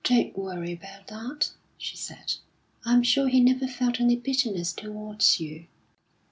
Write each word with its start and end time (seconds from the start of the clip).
"Don't 0.03 0.35
worry 0.35 0.73
about 0.73 1.05
that," 1.09 1.51
she 1.77 1.95
said. 1.95 2.33
"I'm 2.83 3.03
sure 3.03 3.27
he 3.27 3.39
never 3.39 3.67
felt 3.67 4.01
any 4.01 4.15
bitterness 4.15 4.73
towards 4.73 5.39
you." 5.39 5.67